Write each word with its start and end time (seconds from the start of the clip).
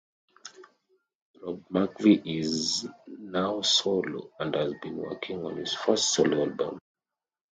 Rob 1.43 1.67
McVey 1.71 2.23
is 2.39 2.87
now 3.05 3.61
solo 3.61 4.31
and 4.39 4.55
has 4.55 4.73
been 4.81 4.97
working 4.97 5.45
on 5.45 5.57
his 5.57 5.75
first 5.75 6.11
solo 6.15 6.39
album. 6.41 6.79